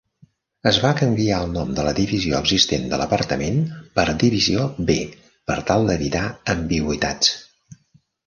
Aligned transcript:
Es 0.69 0.77
va 0.83 0.91
canviar 0.99 1.41
el 1.47 1.51
nom 1.57 1.73
de 1.79 1.83
la 1.87 1.91
divisió 1.99 2.37
existent 2.45 2.87
de 2.93 2.99
l'apartament 3.01 3.59
per 3.99 4.05
divisió 4.23 4.65
B 4.87 4.95
per 5.51 5.59
tal 5.69 5.85
d'evitar 5.91 6.23
ambigüitats. 6.57 7.31